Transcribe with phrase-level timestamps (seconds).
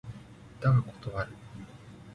[0.59, 1.31] だが断る。